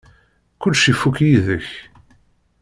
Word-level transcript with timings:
Kullec 0.61 0.83
ifuk 0.91 1.17
yid-k. 1.25 1.67